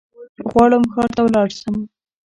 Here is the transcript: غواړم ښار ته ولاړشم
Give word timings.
غواړم 0.51 0.83
ښار 0.93 1.09
ته 1.15 1.21
ولاړشم 1.23 1.75